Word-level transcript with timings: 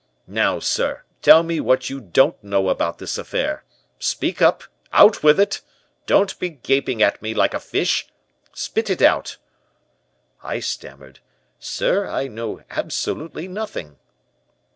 Now, 0.25 0.57
sir, 0.57 1.03
tell 1.21 1.43
me 1.43 1.59
what 1.59 1.91
you 1.91 1.99
don't 1.99 2.43
know 2.43 2.69
about 2.69 2.97
this 2.97 3.19
affair. 3.19 3.63
Speak 3.99 4.41
up, 4.41 4.63
out 4.91 5.21
with 5.21 5.39
it. 5.39 5.61
Don't 6.07 6.39
be 6.39 6.49
gaping 6.49 7.03
at 7.03 7.21
me 7.21 7.35
like 7.35 7.53
a 7.53 7.59
fish. 7.59 8.07
Spit 8.51 8.89
it 8.89 9.03
out.' 9.03 9.37
"I 10.41 10.59
stammered, 10.59 11.19
'Sir, 11.59 12.07
I 12.07 12.25
know 12.27 12.63
absolutely 12.71 13.47
nothing.' 13.47 13.97